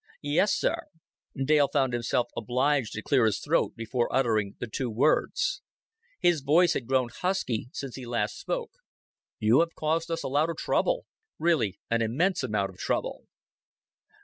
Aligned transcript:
"Yes, 0.23 0.51
sir." 0.55 0.87
Dale 1.35 1.67
found 1.67 1.93
himself 1.93 2.29
obliged 2.35 2.93
to 2.93 3.03
clear 3.03 3.27
his 3.27 3.37
throat 3.37 3.75
before 3.75 4.11
uttering 4.11 4.55
the 4.59 4.65
two 4.65 4.89
words. 4.89 5.61
His 6.19 6.41
voice 6.41 6.73
had 6.73 6.87
grown 6.87 7.09
husky 7.09 7.67
since 7.71 7.93
he 7.97 8.07
last 8.07 8.39
spoke. 8.39 8.71
"You 9.37 9.59
have 9.59 9.75
caused 9.75 10.09
us 10.09 10.23
a 10.23 10.27
lot 10.27 10.49
of 10.49 10.57
trouble 10.57 11.05
really 11.37 11.77
an 11.91 12.01
immense 12.01 12.41
amount 12.41 12.71
of 12.71 12.77
trouble." 12.79 13.25